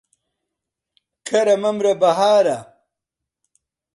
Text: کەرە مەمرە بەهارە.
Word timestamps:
کەرە 1.27 1.55
مەمرە 1.63 1.93
بەهارە. 2.01 2.57